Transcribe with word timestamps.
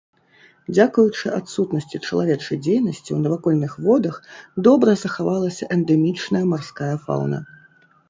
Дзякуючы 0.75 1.25
адсутнасці 1.39 2.01
чалавечай 2.07 2.57
дзейнасці 2.69 3.09
ў 3.17 3.21
навакольных 3.27 3.77
водах 3.91 4.15
добра 4.71 4.99
захавалася 5.05 5.73
эндэмічная 5.81 6.45
марская 6.53 6.93
фаўна. 7.09 7.49